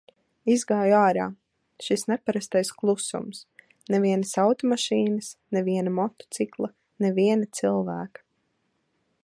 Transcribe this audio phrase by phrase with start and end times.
[0.51, 1.25] Izgāju ārā,
[1.87, 3.43] šis neparastais klusums,
[3.95, 6.71] nevienas automašīnas, ne viena motocikla,
[7.05, 8.27] ne viena cilvēka.